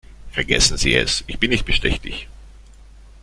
Vergessen 0.31 0.77
Sie 0.77 0.95
es, 0.95 1.23
ich 1.27 1.37
bin 1.37 1.51
nicht 1.51 1.67
bestechlich. 1.67 2.27